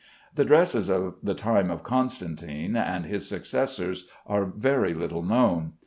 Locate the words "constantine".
1.83-2.75